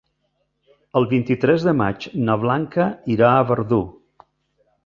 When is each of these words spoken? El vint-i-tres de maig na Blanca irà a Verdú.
El 1.01 1.05
vint-i-tres 1.11 1.67
de 1.69 1.75
maig 1.83 2.09
na 2.31 2.39
Blanca 2.47 2.89
irà 3.17 3.31
a 3.35 3.47
Verdú. 3.51 3.83